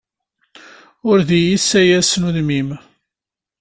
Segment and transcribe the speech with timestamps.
[1.09, 2.69] Ur d iyi-ssayasen udem-im.